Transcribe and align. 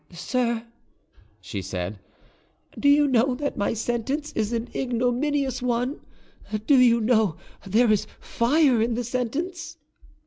"Sir," 0.11 0.65
she 1.41 1.61
said, 1.61 1.99
"do 2.79 2.89
you 2.89 3.07
know 3.07 3.35
that 3.35 3.55
my 3.55 3.75
sentence 3.75 4.33
is 4.33 4.51
an 4.51 4.67
ignominious 4.73 5.61
one? 5.61 5.99
Do 6.65 6.79
you 6.79 6.99
know 6.99 7.37
there 7.67 7.91
is 7.91 8.07
fire 8.19 8.81
in 8.81 8.95
the 8.95 9.03
sentence?" 9.03 9.77